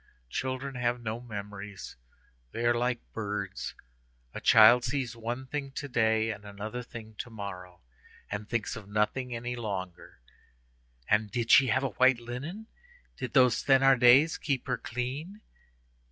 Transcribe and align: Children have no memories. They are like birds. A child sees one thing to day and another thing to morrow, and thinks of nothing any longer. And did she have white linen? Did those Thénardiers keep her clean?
Children 0.31 0.73
have 0.73 0.99
no 0.99 1.19
memories. 1.21 1.95
They 2.53 2.65
are 2.65 2.73
like 2.73 3.01
birds. 3.13 3.75
A 4.33 4.41
child 4.41 4.83
sees 4.83 5.15
one 5.15 5.45
thing 5.45 5.69
to 5.73 5.87
day 5.87 6.31
and 6.31 6.43
another 6.43 6.81
thing 6.81 7.13
to 7.19 7.29
morrow, 7.29 7.83
and 8.27 8.49
thinks 8.49 8.75
of 8.75 8.89
nothing 8.89 9.35
any 9.35 9.55
longer. 9.55 10.19
And 11.07 11.29
did 11.29 11.51
she 11.51 11.67
have 11.67 11.83
white 11.83 12.19
linen? 12.19 12.65
Did 13.15 13.33
those 13.33 13.63
Thénardiers 13.63 14.41
keep 14.41 14.65
her 14.65 14.79
clean? 14.79 15.41